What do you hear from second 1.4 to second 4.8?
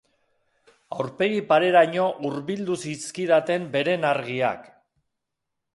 pareraino hurbildu zizkidaten beren argiak.